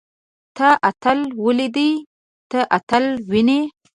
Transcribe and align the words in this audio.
تۀ 0.57 0.69
اتل 0.89 1.19
وليدلې. 1.43 1.89
ته 2.51 2.59
اتل 2.77 3.05
وينې؟ 3.31 3.59